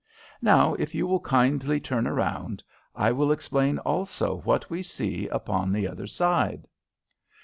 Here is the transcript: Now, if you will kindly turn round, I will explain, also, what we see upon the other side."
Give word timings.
Now, 0.41 0.73
if 0.79 0.95
you 0.95 1.05
will 1.05 1.19
kindly 1.19 1.79
turn 1.79 2.07
round, 2.07 2.63
I 2.95 3.11
will 3.11 3.31
explain, 3.31 3.77
also, 3.77 4.37
what 4.37 4.67
we 4.67 4.81
see 4.81 5.27
upon 5.27 5.71
the 5.71 5.87
other 5.87 6.07
side." 6.07 6.67